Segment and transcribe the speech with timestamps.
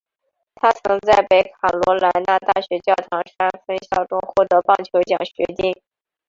[0.55, 5.75] 他曾在北卡罗来纳大学教堂山分校中获得棒球奖学金。